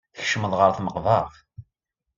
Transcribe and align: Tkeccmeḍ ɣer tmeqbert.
Tkeccmeḍ 0.15 0.53
ɣer 0.55 0.71
tmeqbert. 0.73 1.35